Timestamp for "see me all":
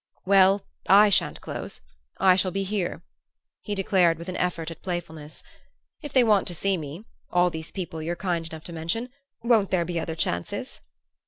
6.55-7.51